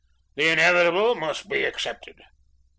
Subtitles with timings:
[0.33, 2.17] The inevitable must be accepted.